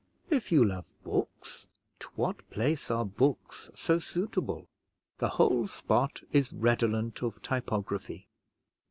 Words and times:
If 0.31 0.51
you 0.51 0.65
love 0.65 0.95
books, 1.03 1.67
to 1.99 2.07
what 2.15 2.49
place 2.49 2.89
are 2.89 3.05
books 3.05 3.69
so 3.75 3.99
suitable? 3.99 4.67
The 5.19 5.29
whole 5.29 5.67
spot 5.67 6.21
is 6.31 6.51
redolent 6.51 7.21
of 7.21 7.39
typography. 7.43 8.27